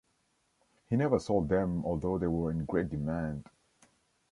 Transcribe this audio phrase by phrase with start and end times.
[0.89, 3.45] He never sold them although they were in great demand.